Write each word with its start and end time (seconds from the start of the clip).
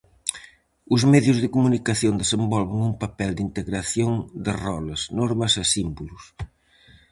Os 0.95 1.01
medios 1.13 1.37
de 1.39 1.51
comunicación 1.55 2.13
desenvolven 2.21 2.79
un 2.89 2.93
papel 3.03 3.29
de 3.33 3.43
integración 3.47 4.11
de 4.45 4.51
roles, 4.65 5.01
normas 5.19 5.53
e 5.63 5.63
símbolos. 5.73 6.23